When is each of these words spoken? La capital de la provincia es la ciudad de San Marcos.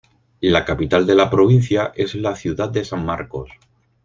La 0.39 0.65
capital 0.65 1.05
de 1.05 1.13
la 1.13 1.29
provincia 1.29 1.91
es 1.93 2.15
la 2.15 2.35
ciudad 2.35 2.69
de 2.71 2.83
San 2.83 3.05
Marcos. 3.05 3.49